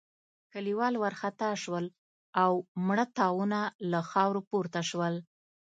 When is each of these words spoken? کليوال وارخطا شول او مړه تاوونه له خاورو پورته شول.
کليوال 0.51 0.93
وارخطا 1.01 1.49
شول 1.63 1.85
او 2.43 2.51
مړه 2.87 3.05
تاوونه 3.17 3.59
له 3.91 3.99
خاورو 4.09 4.41
پورته 4.49 4.81
شول. 4.89 5.15